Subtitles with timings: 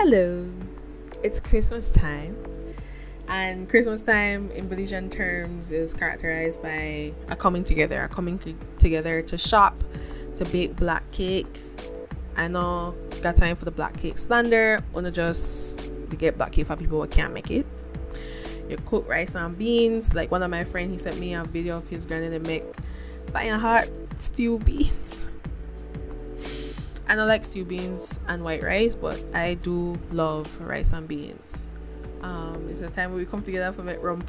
[0.00, 0.48] Hello,
[1.24, 2.36] it's Christmas time,
[3.26, 8.38] and Christmas time in Belizean terms is characterized by a coming together, a coming
[8.78, 9.76] together to shop,
[10.36, 11.60] to bake black cake.
[12.36, 16.68] I know got time for the black cake slander, wanna just to get black cake
[16.68, 17.66] for people who can't make it.
[18.68, 20.14] You cook rice and beans.
[20.14, 22.62] Like one of my friends, he sent me a video of his granny to make
[23.32, 23.88] fire hot
[24.18, 25.32] stew beans
[27.08, 31.68] I don't like stew beans and white rice, but I do love rice and beans.
[32.20, 34.22] Um, it's a time where we come together for rum.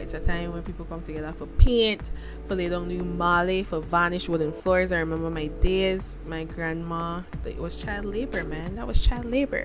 [0.00, 2.10] It's a time when people come together for paint,
[2.46, 4.92] for lay down new male, for varnish wooden floors.
[4.92, 8.74] I remember my days, my grandma, it was child labor, man.
[8.74, 9.64] That was child labor.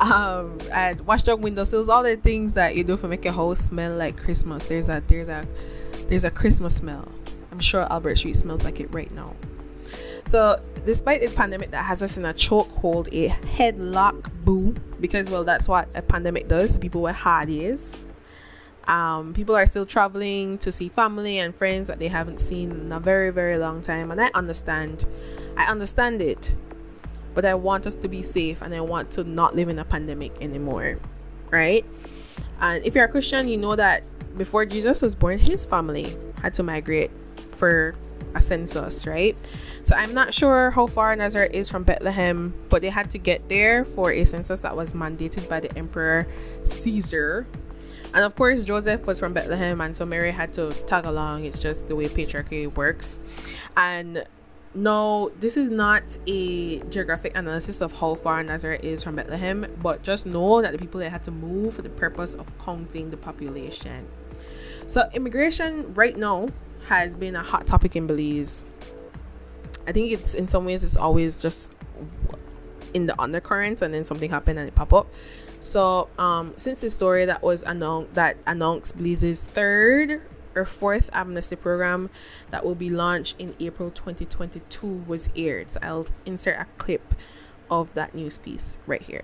[0.00, 3.94] Um, and watchdog windowsills, all the things that you do for make a house smell
[3.94, 4.66] like Christmas.
[4.66, 5.46] There's a there's a
[6.08, 7.06] there's a Christmas smell.
[7.52, 9.36] I'm sure Albert Street smells like it right now.
[10.30, 15.42] So, despite a pandemic that has us in a chokehold, a headlock boo, because well,
[15.42, 18.08] that's what a pandemic does people with hard years.
[18.84, 22.92] Um, people are still traveling to see family and friends that they haven't seen in
[22.92, 25.04] a very, very long time, and I understand.
[25.56, 26.54] I understand it,
[27.34, 29.84] but I want us to be safe and I want to not live in a
[29.84, 31.00] pandemic anymore,
[31.50, 31.84] right?
[32.60, 34.04] And if you're a Christian, you know that
[34.38, 37.10] before Jesus was born, his family had to migrate
[37.60, 37.94] for
[38.34, 39.36] a census, right?
[39.84, 43.48] So I'm not sure how far Nazareth is from Bethlehem, but they had to get
[43.48, 46.26] there for a census that was mandated by the Emperor
[46.64, 47.46] Caesar.
[48.12, 51.44] And of course, Joseph was from Bethlehem, and so Mary had to tag along.
[51.44, 53.20] It's just the way patriarchy works.
[53.76, 54.24] And
[54.74, 60.02] no, this is not a geographic analysis of how far Nazareth is from Bethlehem, but
[60.02, 63.16] just know that the people that had to move for the purpose of counting the
[63.16, 64.08] population.
[64.86, 66.48] So, immigration right now
[66.90, 68.64] has been a hot topic in Belize.
[69.86, 71.72] I think it's in some ways it's always just
[72.92, 75.06] in the undercurrents and then something happened and it pop up.
[75.60, 80.22] So um since the story that was announced that announced Belize's third
[80.56, 82.10] or fourth amnesty program
[82.50, 85.70] that will be launched in April 2022 was aired.
[85.70, 87.14] So I'll insert a clip
[87.70, 89.22] of that news piece right here.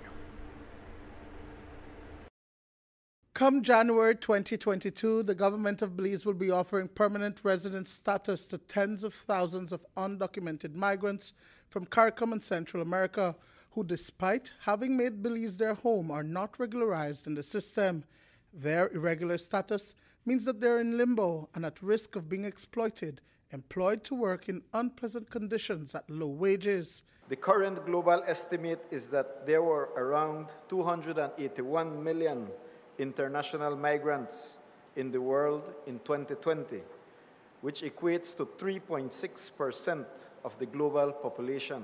[3.37, 9.03] Come January 2022, the government of Belize will be offering permanent resident status to tens
[9.03, 11.33] of thousands of undocumented migrants
[11.69, 13.35] from CARICOM and Central America
[13.73, 18.05] who, despite having made Belize their home, are not regularized in the system.
[18.51, 19.93] Their irregular status
[20.25, 23.21] means that they're in limbo and at risk of being exploited,
[23.51, 27.03] employed to work in unpleasant conditions at low wages.
[27.29, 32.47] The current global estimate is that there were around 281 million
[32.97, 34.57] international migrants
[34.95, 36.81] in the world in 2020,
[37.61, 40.05] which equates to 3.6%
[40.43, 41.83] of the global population.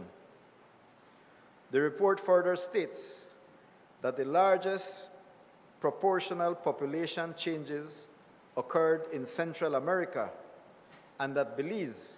[1.71, 3.23] The report further states
[4.01, 5.09] that the largest
[5.79, 8.07] proportional population changes
[8.55, 10.29] occurred in Central America
[11.19, 12.17] and that Belize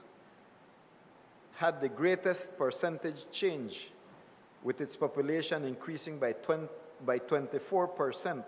[1.56, 3.92] had the greatest percentage change
[4.64, 6.68] with its population increasing by, 20,
[7.06, 8.44] by 24 percent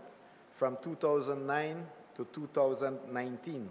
[0.58, 1.86] from 2009
[2.16, 3.70] to 2019.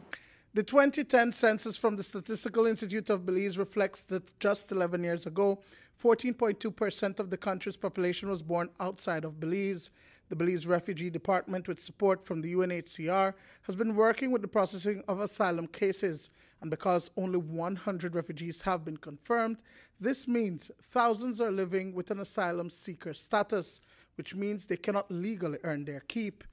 [0.54, 5.58] The 2010 census from the Statistical Institute of Belize reflects that just 11 years ago,
[6.02, 9.91] 14.2% of the country's population was born outside of Belize.
[10.28, 15.03] The Belize Refugee Department, with support from the UNHCR, has been working with the processing
[15.08, 16.30] of asylum cases.
[16.60, 19.58] And because only 100 refugees have been confirmed,
[20.00, 23.80] this means thousands are living with an asylum seeker status,
[24.16, 26.44] which means they cannot legally earn their keep.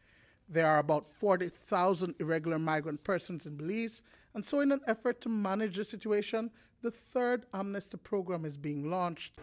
[0.50, 4.02] There are about 40,000 irregular migrant persons in Belize,
[4.36, 6.50] and so, in an effort to manage the situation,
[6.82, 9.40] the third amnesty program is being launched.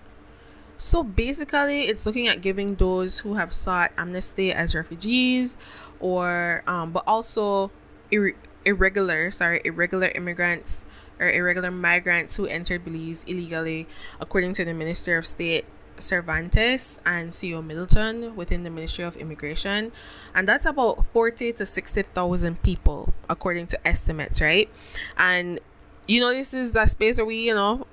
[0.76, 5.58] So basically, it's looking at giving those who have sought amnesty as refugees,
[6.00, 7.70] or um, but also
[8.10, 10.86] ir- irregular, sorry, irregular immigrants
[11.18, 13.86] or irregular migrants who entered Belize illegally,
[14.20, 15.66] according to the Minister of State
[16.00, 19.92] Cervantes and CEO Middleton within the Ministry of Immigration,
[20.34, 24.68] and that's about forty to sixty thousand people according to estimates, right?
[25.16, 25.60] And
[26.06, 27.86] you know, this is a space where we, you know,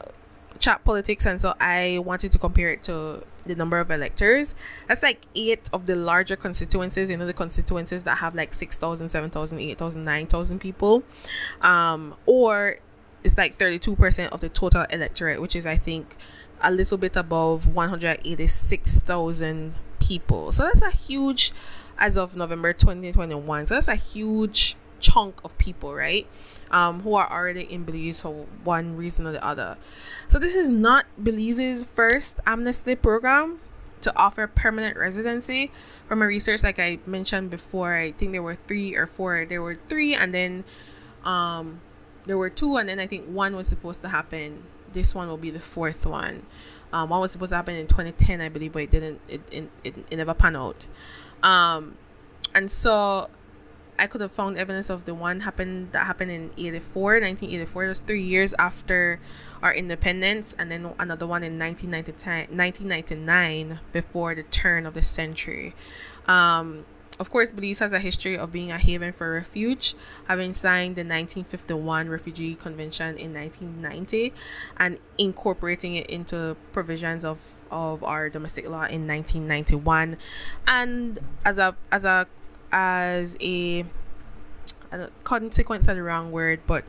[0.60, 4.56] chat politics, and so I wanted to compare it to the number of electors.
[4.88, 9.08] That's like eight of the larger constituencies, you know, the constituencies that have like 6,000,
[9.10, 11.04] 7,000, 8,000, 9,000 people.
[11.62, 12.80] Um, or
[13.24, 16.16] it's like 32% of the total electorate, which is, I think,
[16.62, 20.52] a little bit above 186,000 people.
[20.52, 21.54] So that's a huge,
[21.98, 23.68] as of November 2021.
[23.68, 26.28] So that's a huge chunk of people, right?
[26.72, 29.78] Um, who are already in Belize for one reason or the other.
[30.28, 33.60] So this is not Belize's first amnesty program.
[34.00, 35.72] to offer permanent residency.
[36.08, 39.44] From a research, like I mentioned before, I think there were three or four.
[39.46, 40.64] There were three, and then
[41.26, 41.82] um,
[42.28, 44.64] there were two, and then I think one was supposed to happen.
[44.92, 46.44] This one will be the fourth one.
[46.94, 49.22] Um, one was supposed to happen in 2010, I believe, but it didn't.
[49.28, 50.88] It it, it, it never panned out.
[51.44, 51.96] Um,
[52.56, 53.30] and so
[54.00, 57.86] I could have found evidence of the one happened that happened in 84, 1984.
[57.86, 59.20] It was three years after
[59.62, 65.76] our independence, and then another one in 1999 before the turn of the century.
[66.28, 66.86] Um,
[67.20, 69.96] of course, Belize has a history of being a haven for refuge,
[70.28, 74.34] having signed the 1951 Refugee Convention in 1990
[74.78, 77.40] and incorporating it into provisions of,
[77.72, 80.18] of our domestic law in 1991.
[80.68, 82.28] And as a as a
[82.72, 83.86] as a,
[84.92, 86.84] a consequence of the wrong word, but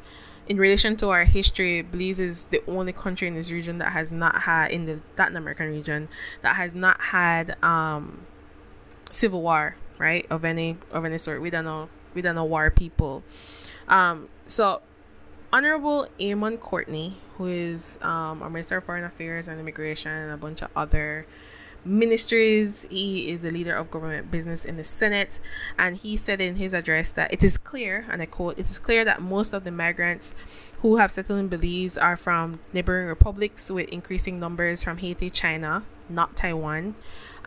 [0.46, 4.12] in relation to our history, Belize is the only country in this region that has
[4.12, 6.08] not had in the Latin American region
[6.42, 8.26] that has not had um,
[9.10, 10.26] civil war, right?
[10.30, 11.40] Of any of any sort.
[11.42, 13.22] We don't know we don't know war people.
[13.88, 14.82] Um, so
[15.52, 20.36] Honorable Eamon Courtenay, who is um, our Minister of Foreign Affairs and Immigration and a
[20.36, 21.26] bunch of other
[21.84, 22.86] ministries.
[22.90, 25.40] He is the leader of government business in the Senate.
[25.78, 28.78] And he said in his address that it is clear, and I quote, it is
[28.78, 30.34] clear that most of the migrants
[30.82, 35.84] who have settled in Belize are from neighboring republics with increasing numbers from Haiti, China,
[36.08, 36.94] not Taiwan,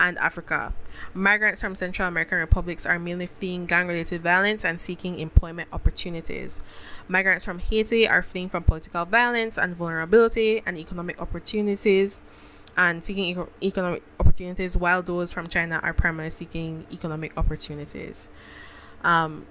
[0.01, 0.73] and Africa.
[1.13, 6.63] Migrants from Central American republics are mainly fleeing gang related violence and seeking employment opportunities.
[7.07, 12.23] Migrants from Haiti are fleeing from political violence and vulnerability and economic opportunities
[12.75, 18.29] and seeking eco- economic opportunities, while those from China are primarily seeking economic opportunities.
[19.03, 19.45] Um,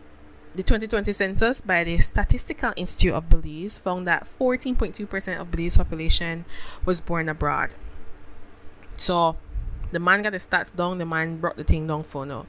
[0.54, 6.44] the 2020 census by the Statistical Institute of Belize found that 14.2% of Belize population
[6.84, 7.70] was born abroad.
[8.96, 9.36] So,
[9.92, 12.46] the man got the stats down, the man brought the thing down for now.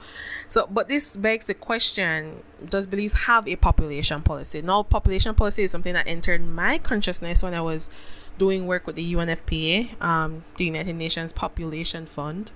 [0.48, 4.62] So, but this begs the question Does Belize have a population policy?
[4.62, 7.90] Now, population policy is something that entered my consciousness when I was
[8.38, 12.52] doing work with the UNFPA, um, the United Nations Population Fund,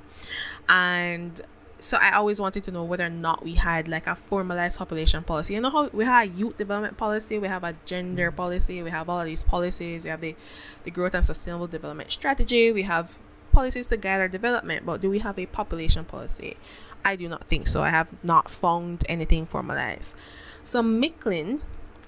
[0.68, 1.42] and
[1.80, 5.24] so I always wanted to know whether or not we had like a formalized population
[5.24, 5.56] policy.
[5.56, 8.90] You know how we have a youth development policy, we have a gender policy, we
[8.90, 10.36] have all of these policies, we have the,
[10.84, 13.18] the growth and sustainable development strategy, we have
[13.56, 16.58] policies to guide our development, but do we have a population policy?
[17.06, 17.82] I do not think so.
[17.82, 20.18] I have not found anything formalized.
[20.64, 21.62] So Micklin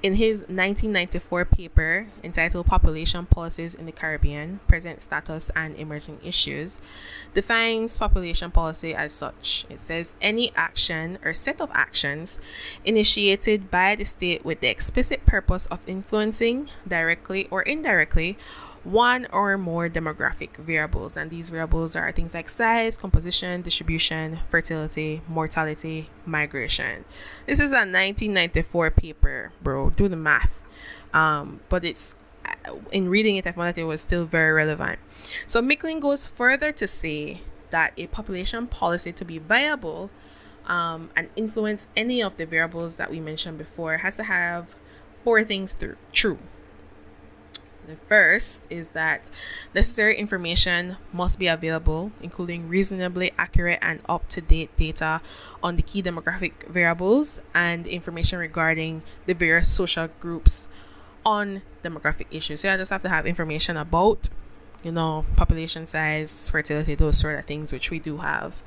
[0.03, 6.81] in his 1994 paper entitled Population Policies in the Caribbean Present Status and Emerging Issues,
[7.33, 9.65] defines population policy as such.
[9.69, 12.39] It says any action or set of actions
[12.85, 18.38] initiated by the state with the explicit purpose of influencing, directly or indirectly,
[18.92, 21.18] one or more demographic variables.
[21.18, 27.06] And these variables are things like size, composition, distribution, fertility, mortality, migration.
[27.45, 29.89] This is a 1994 paper, bro.
[29.92, 30.62] Do the math.
[31.13, 32.16] Um, but it's
[32.92, 35.00] in reading it, I found that it was still very relevant.
[35.45, 37.42] So Micklin goes further to say
[37.72, 40.10] that a population policy to be viable
[40.66, 44.75] um, and influence any of the variables that we mentioned before has to have
[45.24, 46.39] four things through, true.
[47.88, 49.31] The first is that
[49.74, 55.22] necessary information must be available, including reasonably accurate and up to date data
[55.63, 60.67] on the key demographic variables and information regarding the various social groups
[61.25, 62.62] on demographic issues.
[62.62, 64.29] So I just have to have information about,
[64.84, 68.62] you know, population size, fertility, those sort of things, which we do have.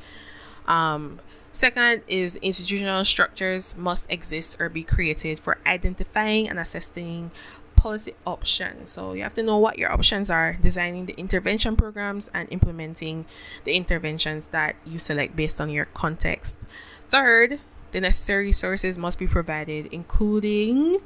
[0.67, 1.21] Um,
[1.53, 7.33] Second is institutional structures must exist or be created for identifying and assessing
[7.81, 8.91] policy options.
[8.91, 13.25] So you have to know what your options are, designing the intervention programs and implementing
[13.65, 16.61] the interventions that you select based on your context.
[17.09, 17.59] Third,
[17.93, 21.01] the necessary resources must be provided, including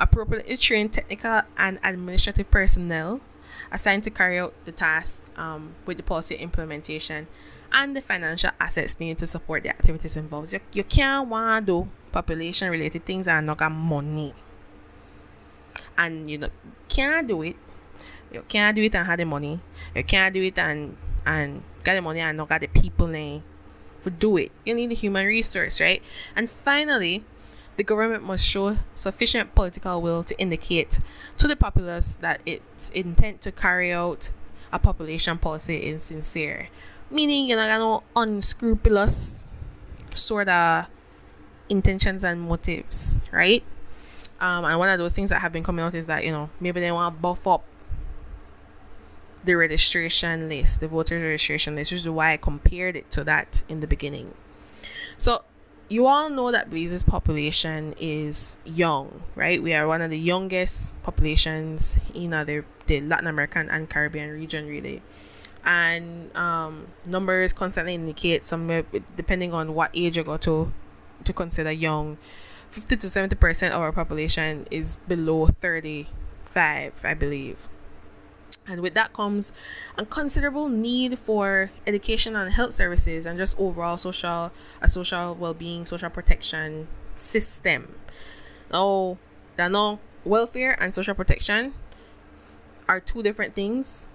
[0.00, 3.20] appropriately trained technical and administrative personnel
[3.70, 7.28] assigned to carry out the task um, with the policy implementation
[7.70, 10.52] and the financial assets needed to support the activities involved.
[10.52, 14.34] You, you can't want to do population related things and not got money
[15.96, 16.48] and you know
[16.88, 17.56] can't do it?
[18.32, 19.60] You can't do it and have the money?
[19.94, 23.42] You can't do it and and get the money and not get the people in?
[24.04, 24.52] To do it.
[24.64, 26.02] You need the human resource right?
[26.36, 27.24] And finally
[27.76, 31.00] the government must show sufficient political will to indicate
[31.36, 34.32] to the populace that its intent to carry out
[34.72, 36.68] a population policy is sincere.
[37.10, 39.48] Meaning you know no unscrupulous
[40.14, 40.86] sort of
[41.68, 43.62] intentions and motives right
[44.40, 46.50] um, and one of those things that have been coming out is that you know
[46.60, 47.64] maybe they want to buff up
[49.44, 53.62] the registration list, the voter registration list, which is why I compared it to that
[53.68, 54.34] in the beginning.
[55.16, 55.42] So
[55.88, 59.62] you all know that Belize's population is young, right?
[59.62, 64.30] We are one of the youngest populations in uh, the, the Latin American and Caribbean
[64.30, 65.02] region, really.
[65.64, 68.84] And um, numbers constantly indicate somewhere,
[69.16, 70.72] depending on what age you go to,
[71.24, 72.18] to consider young,
[72.70, 77.68] 50 to 70% of our population is below 35, I believe.
[78.66, 79.52] And with that comes
[79.96, 85.86] a considerable need for education and health services and just overall social a social well-being,
[85.86, 87.96] social protection system.
[88.70, 89.16] Now,
[89.56, 91.72] that no welfare and social protection
[92.86, 94.08] are two different things.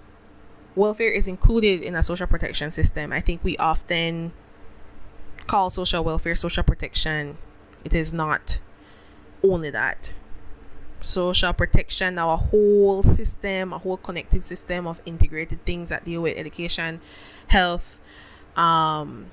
[0.76, 3.12] Welfare is included in a social protection system.
[3.12, 4.32] I think we often
[5.46, 7.38] call social welfare social protection.
[7.84, 8.60] It is not
[9.42, 10.14] only that
[11.04, 16.36] social protection, our whole system, a whole connected system of integrated things that deal with
[16.36, 17.00] education,
[17.48, 18.00] health,
[18.56, 19.30] um,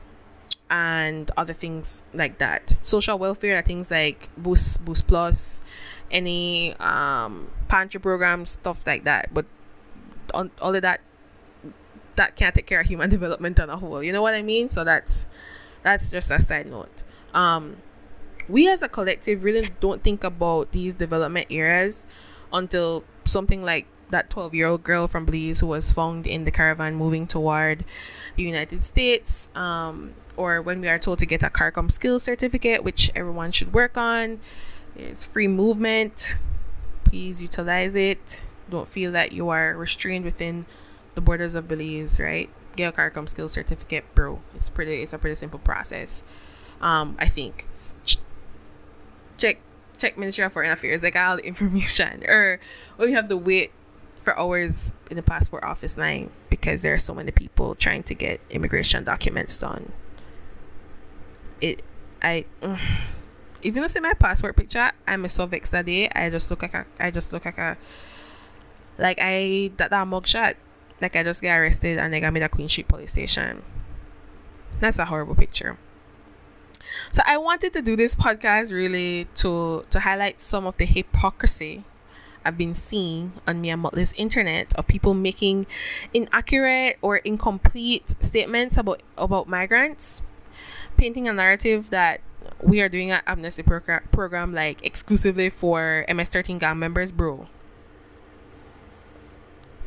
[0.70, 2.78] and other things like that.
[2.82, 5.64] Social welfare are things like Boost, Boost Plus,
[6.10, 9.34] any um, pantry programs, stuff like that.
[9.34, 9.46] But
[10.34, 11.02] on, all of that,
[12.16, 14.04] that can't take care of human development on a whole.
[14.04, 14.70] You know what I mean?
[14.70, 15.28] So that's
[15.84, 17.04] that's just a side note.
[17.34, 17.78] Um,
[18.48, 22.06] we as a collective really don't think about these development areas
[22.54, 26.52] until something like that 12 year old girl from Belize who was found in the
[26.52, 27.84] caravan moving toward
[28.36, 32.84] the United States, um, or when we are told to get a CARICOM skills certificate,
[32.84, 34.40] which everyone should work on.
[34.96, 36.40] There's free movement.
[37.06, 38.46] Please utilize it.
[38.70, 40.66] Don't feel that you are restrained within
[41.16, 42.50] the borders of Belize, right?
[42.76, 44.40] Get a CARICOM skills certificate, bro.
[44.56, 45.02] It's pretty.
[45.02, 46.24] It's a pretty simple process.
[46.80, 47.66] Um, I think
[49.42, 49.60] check
[49.98, 51.02] check Ministry of Foreign Affairs.
[51.02, 52.24] They got all the information.
[52.28, 52.60] Or
[52.98, 53.72] when you have to wait
[54.22, 58.14] for hours in the passport office line because there are so many people trying to
[58.14, 59.92] get immigration documents done.
[61.60, 61.84] It
[62.22, 62.80] I mm,
[63.62, 66.10] even see my passport picture, I'm so vexed that day.
[66.10, 67.78] I just look like a I just look like a
[68.98, 70.56] like I that that mugshot.
[71.02, 73.64] Like I just got arrested and they got me at Queen Street police station.
[74.80, 75.78] That's a horrible picture.
[77.12, 81.84] So I wanted to do this podcast really to to highlight some of the hypocrisy
[82.46, 85.68] I've been seeing on Mia Mottley's internet of people making
[86.14, 90.22] inaccurate or incomplete statements about about migrants,
[90.96, 92.22] painting a narrative that
[92.64, 97.50] we are doing an amnesty program, like exclusively for MS13 gang members, bro.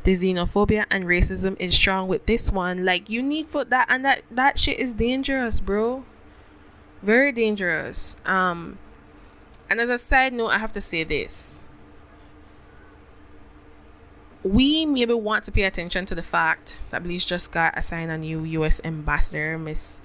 [0.02, 2.84] The xenophobia and racism is strong with this one.
[2.84, 6.04] Like you need for that and that that shit is dangerous, bro
[7.04, 8.16] very dangerous.
[8.24, 8.78] Um,
[9.70, 11.68] and as a side note, I have to say this.
[14.42, 18.18] We maybe want to pay attention to the fact that Belize just got assigned a
[18.18, 18.80] new U.S.
[18.84, 20.02] ambassador, Miss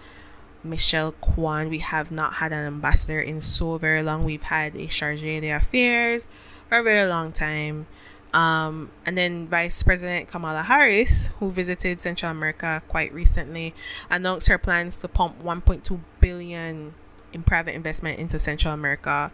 [0.63, 1.69] Michelle Kwan.
[1.69, 4.23] We have not had an ambassador in so very long.
[4.23, 6.29] We've had a charge d'affaires
[6.69, 7.87] for a very long time.
[8.33, 13.73] Um, and then Vice President Kamala Harris, who visited Central America quite recently,
[14.09, 16.93] announced her plans to pump 1.2 billion
[17.33, 19.31] in private investment into Central America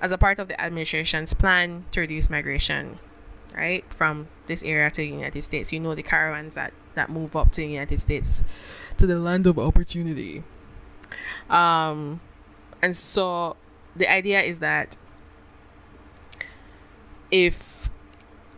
[0.00, 2.98] as a part of the administration's plan to reduce migration,
[3.56, 5.72] right, from this area to the United States.
[5.72, 8.44] You know the caravans that that move up to the United States,
[8.98, 10.44] to the land of opportunity.
[11.50, 12.20] Um,
[12.82, 13.56] and so
[13.96, 14.96] the idea is that
[17.30, 17.83] if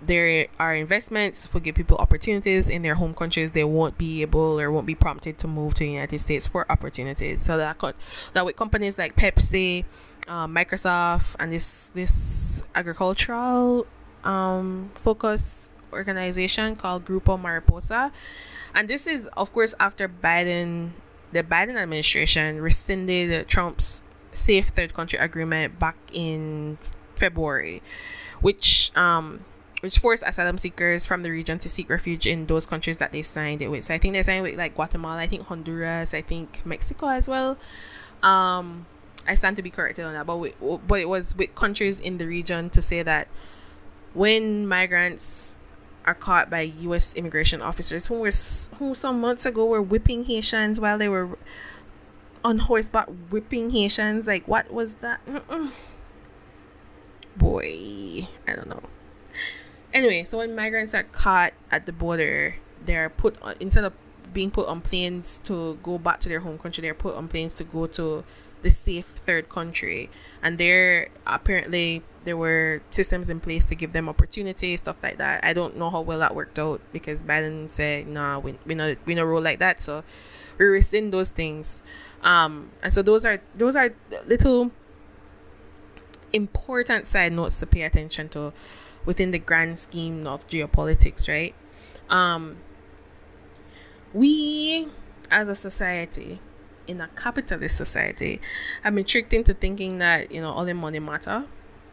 [0.03, 3.53] there are investments for give people opportunities in their home countries.
[3.53, 6.71] They won't be able or won't be prompted to move to the united states for
[6.71, 7.41] opportunities.
[7.41, 7.95] So that could
[8.33, 9.85] that with companies like pepsi
[10.29, 13.87] uh, microsoft and this this agricultural
[14.25, 18.13] um, focus organization called grupo mariposa.
[18.75, 20.91] And this is of course after biden
[21.33, 26.77] the biden administration rescinded trump's safe third country agreement back in
[27.17, 27.83] february
[28.43, 29.41] which um
[29.81, 33.23] which forced asylum seekers from the region to seek refuge in those countries that they
[33.23, 33.85] signed it with.
[33.85, 37.29] So I think they signed with like Guatemala, I think Honduras, I think Mexico as
[37.29, 37.59] well.
[38.23, 38.87] Um,
[39.29, 42.19] I stand to be corrected on that, but we, but it was with countries in
[42.19, 43.29] the region to say that
[44.15, 45.59] when migrants
[46.07, 47.15] are caught by U.S.
[47.15, 48.31] immigration officers who were
[48.79, 51.37] who some months ago were whipping Haitians while they were
[52.45, 54.27] on horseback whipping Haitians.
[54.27, 55.25] Like what was that?
[55.27, 55.73] Mm-mm.
[57.37, 58.83] Boy, I don't know.
[59.93, 63.93] Anyway, so when migrants are caught at the border, they're put on instead of
[64.33, 67.55] being put on planes to go back to their home country, they're put on planes
[67.55, 68.25] to go to
[68.63, 70.11] the safe third country,
[70.43, 75.45] and they're apparently there were systems in place to give them opportunities, stuff like that.
[75.45, 78.97] I don't know how well that worked out because Biden said, "Nah, we we not
[79.07, 80.03] we not roll like that." So
[80.59, 81.83] we rescind those things.
[82.23, 83.95] Um, and so those are those are
[84.27, 84.73] little
[86.33, 88.53] important side notes to pay attention to
[89.07, 91.55] within the grand scheme of geopolitics, right?
[92.11, 92.57] Um,
[94.13, 94.89] we
[95.31, 96.41] as a society
[96.87, 98.41] in a capitalist society
[98.83, 101.47] have been tricked into thinking that you know all the money matter.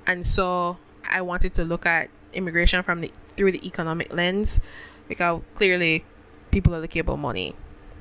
[0.06, 0.78] And so
[1.10, 4.62] i wanted to look at immigration from the through the economic lens
[5.08, 6.06] because clearly
[6.52, 7.56] people are looking about money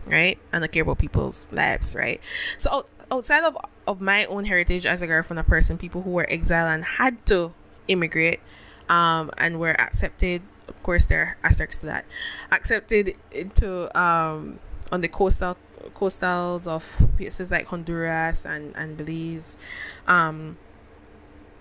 [0.06, 0.38] right?
[0.52, 2.20] And they care about people's lives right?
[2.58, 6.10] So outside of of my own heritage as a girl from a person people who
[6.10, 7.54] were exiled and had to
[7.88, 8.40] immigrate
[8.92, 12.04] um and were accepted of course there are aspects to that
[12.50, 14.58] accepted into um
[14.92, 15.56] on the coastal
[15.94, 16.84] coastals of
[17.16, 19.58] places like Honduras and, and Belize.
[20.06, 20.56] Um,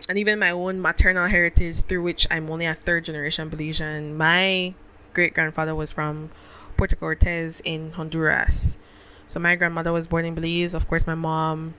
[0.10, 4.16] and even my own maternal heritage, through which I'm only a third generation Belizean.
[4.16, 4.74] My
[5.14, 6.32] great grandfather was from
[6.78, 8.80] Puerto Cortes in Honduras.
[9.28, 11.76] So my grandmother was born in Belize, of course, my mom,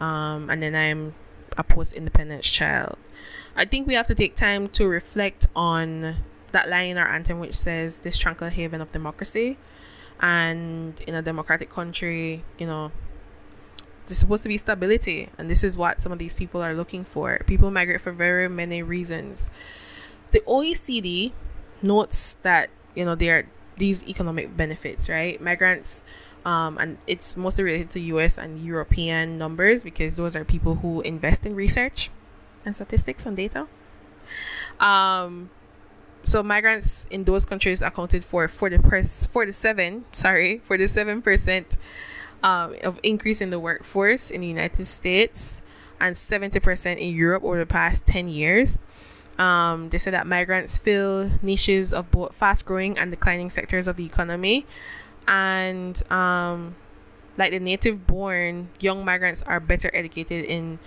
[0.00, 1.14] um, and then I'm
[1.58, 2.96] a post independence child.
[3.56, 6.16] I think we have to take time to reflect on
[6.52, 9.58] that line in our anthem which says, This tranquil haven of democracy
[10.20, 12.92] and in a democratic country you know
[14.06, 17.04] there's supposed to be stability and this is what some of these people are looking
[17.04, 17.40] for.
[17.46, 19.50] People migrate for very many reasons.
[20.32, 21.32] The oecd
[21.80, 23.46] notes that you know there are
[23.76, 25.40] these economic benefits right?
[25.40, 26.04] Migrants
[26.44, 31.00] um, and it's mostly related to us and european numbers because those are people who
[31.00, 32.10] invest in research
[32.64, 33.66] and statistics and data.
[34.80, 35.50] Um,
[36.24, 41.76] so migrants in those countries accounted for 40 pers- 47 sorry 47 percent
[42.42, 45.62] um, of increase in the workforce in the united states
[46.00, 48.78] and 70% in europe over the past 10 years.
[49.38, 53.96] Um, they said that migrants fill niches of both fast growing and declining sectors of
[53.96, 54.66] the economy.
[55.26, 56.76] And um,
[57.36, 60.78] like the native born young migrants are better educated in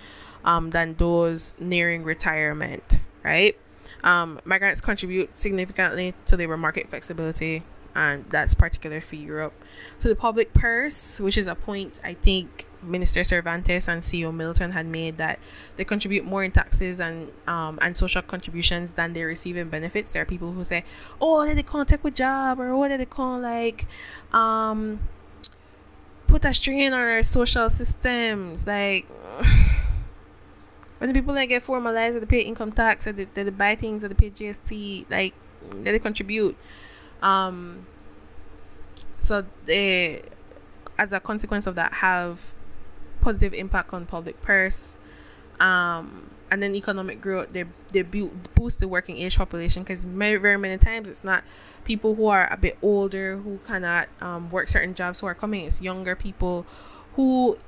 [0.44, 3.56] um, than those nearing retirement right
[4.04, 7.62] um, migrants contribute significantly to labor market flexibility,
[7.94, 9.52] and that's particular for Europe.
[10.00, 14.70] To the public purse, which is a point I think Minister Cervantes and CEO Milton
[14.70, 15.40] had made that
[15.76, 20.12] they contribute more in taxes and um, and social contributions than they receive in benefits.
[20.12, 20.84] There are people who say,
[21.20, 23.86] "Oh, they can't take a job," or "Oh, they can't like."
[24.32, 25.00] Um,
[26.28, 29.06] put a strain on our social systems like
[30.98, 33.50] when the people that get formalized that they pay income tax that they, that they
[33.50, 35.34] buy things that they pay GST like
[35.70, 36.56] that they contribute
[37.22, 37.86] um
[39.18, 40.22] so they
[40.98, 42.54] as a consequence of that have
[43.20, 44.98] positive impact on public purse
[45.60, 50.56] um and then economic growth they they boost the working age population because very very
[50.56, 51.44] many times it's not
[51.84, 55.64] people who are a bit older who cannot um, work certain jobs who are coming
[55.64, 56.64] it's younger people
[57.14, 57.58] who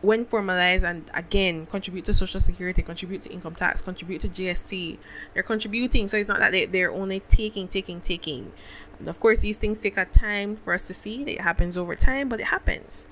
[0.00, 4.96] when formalized and again contribute to social security contribute to income tax contribute to gst
[5.34, 6.06] they're contributing.
[6.06, 8.52] So it's not that they, they're only taking taking taking.
[8.98, 11.22] And of course these things take a time for us to see.
[11.22, 13.08] It happens over time but it happens.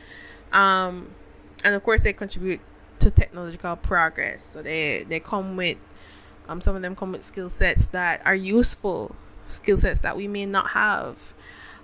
[0.52, 1.10] Um,
[1.64, 2.60] and of course they contribute
[3.00, 4.44] to technological progress.
[4.44, 5.78] So they they come with
[6.48, 9.16] um, some of them come with skill sets that are useful
[9.48, 11.34] skill sets that we may not have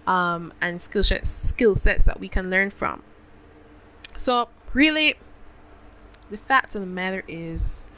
[0.07, 3.03] um, and skill sets skill sets that we can learn from.
[4.17, 5.15] So really,
[6.31, 7.91] the fact of the matter is,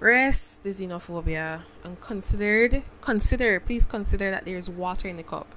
[0.00, 5.54] rest the xenophobia and considered consider please consider that there's water in the cup.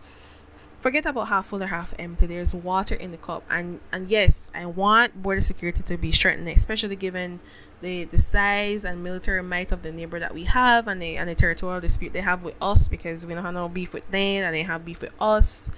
[0.80, 2.26] Forget about half full or half empty.
[2.26, 6.48] There's water in the cup, and and yes, I want border security to be strengthened,
[6.50, 7.40] especially given
[7.82, 11.30] the the size and military might of the neighbor that we have, and the and
[11.30, 14.44] the territorial dispute they have with us because we don't have no beef with them,
[14.44, 15.70] and they have beef with us.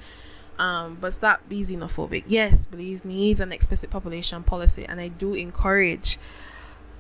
[0.60, 2.26] Um, but stop being xenophobic.
[2.28, 6.20] Yes, Belize needs an explicit population policy, and I do encourage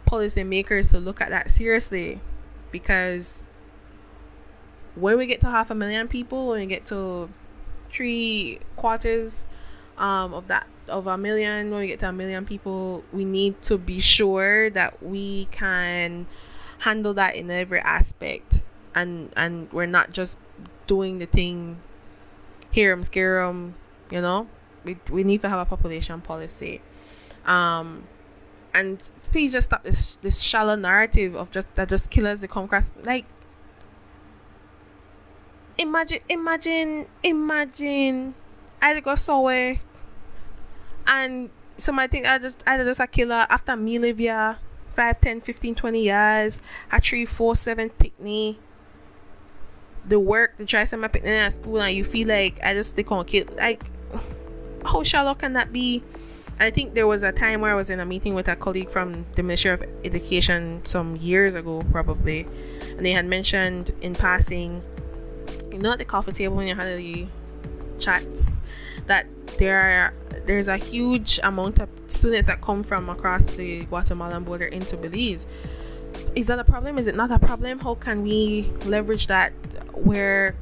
[0.07, 2.19] policymakers to look at that seriously
[2.71, 3.47] because
[4.95, 7.29] when we get to half a million people, when we get to
[7.91, 9.47] three quarters
[9.97, 13.61] um, of that of a million, when we get to a million people, we need
[13.61, 16.25] to be sure that we can
[16.79, 18.63] handle that in every aspect,
[18.93, 20.37] and and we're not just
[20.87, 21.77] doing the thing
[22.73, 23.75] hear them, scare them,
[24.11, 24.47] you know.
[24.83, 26.81] We, we need to have a population policy.
[27.45, 28.03] Um,
[28.73, 32.65] and please just stop this this shallow narrative of just that just killers they come
[32.65, 33.25] across like
[35.77, 38.33] imagine imagine imagine
[38.81, 39.75] I go somewhere
[41.05, 44.57] and somebody think I just I just a killer after me live here
[44.95, 48.57] 5, 10, 15, 20 years, a 3, 4, 7 picnic,
[50.05, 53.25] the work, the try some at school, and you feel like I just stick on
[53.25, 53.49] kid.
[53.55, 53.83] Like,
[54.85, 56.03] how shallow can that be?
[56.59, 58.89] I think there was a time where I was in a meeting with a colleague
[58.89, 62.47] from the Ministry of Education some years ago, probably,
[62.91, 64.83] and they had mentioned in passing,
[65.71, 67.27] you know, at the coffee table when you had the
[67.97, 68.61] chats,
[69.07, 69.25] that
[69.57, 70.13] there are
[70.45, 75.47] there's a huge amount of students that come from across the Guatemalan border into Belize.
[76.35, 76.97] Is that a problem?
[76.97, 77.79] Is it not a problem?
[77.79, 79.53] How can we leverage that
[79.93, 80.55] where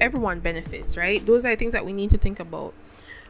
[0.00, 1.24] everyone benefits, right?
[1.24, 2.74] Those are things that we need to think about.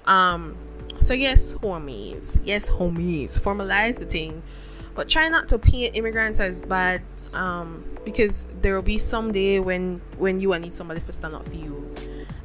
[0.07, 0.57] Um,
[1.01, 4.43] so yes, homies, yes, homies, formalize the thing,
[4.95, 7.03] but try not to paint immigrants as bad.
[7.33, 11.35] Um, because there will be some day when when you will need somebody to stand
[11.35, 11.95] up for you,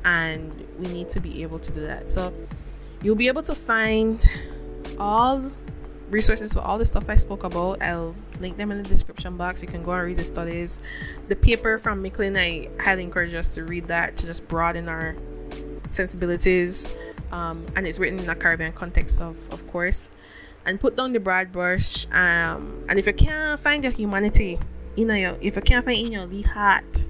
[0.04, 2.10] and we need to be able to do that.
[2.10, 2.34] So
[3.02, 4.24] you'll be able to find
[5.00, 5.52] all
[6.14, 7.82] resources for all the stuff I spoke about.
[7.82, 9.62] I'll link them in the description box.
[9.62, 10.82] You can go and read the studies.
[11.28, 15.16] The paper from Micklin, I highly encourage us to read that to just broaden our
[15.90, 16.96] sensibilities.
[17.32, 20.12] Um, and it's written in a Caribbean context, of, of course.
[20.66, 22.06] And put down the broad brush.
[22.12, 24.60] Um, and if you can't find your humanity,
[24.96, 27.10] you know, your, if you can't find in your lead heart,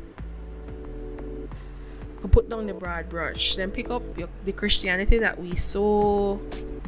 [2.32, 3.58] put down the broad brush.
[3.58, 6.42] Then pick up your, the Christianity that we so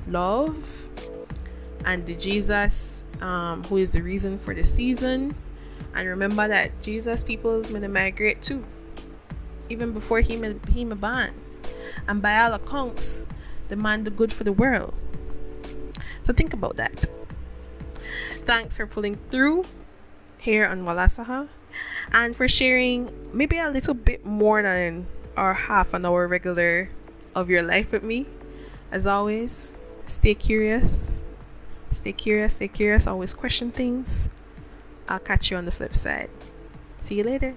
[0.07, 0.89] love
[1.85, 5.35] and the Jesus um, who is the reason for the season.
[5.93, 8.65] And remember that Jesus peoples may migrate too,
[9.69, 10.35] even before he
[10.73, 11.33] he may ban.
[12.07, 13.25] And by all accounts,
[13.69, 14.93] the man the good for the world.
[16.21, 17.07] So think about that.
[18.45, 19.65] Thanks for pulling through
[20.37, 21.49] here on Walasaha
[22.11, 26.89] and for sharing maybe a little bit more than or half an hour regular
[27.33, 28.25] of your life with me.
[28.91, 31.21] As always, stay curious.
[31.91, 34.29] Stay curious, stay curious, always question things.
[35.07, 36.29] I'll catch you on the flip side.
[36.99, 37.55] See you later.